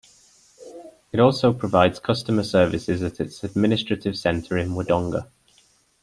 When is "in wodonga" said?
4.57-5.29